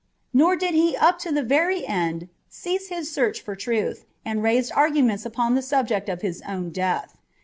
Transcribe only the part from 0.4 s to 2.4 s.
did he up to the very end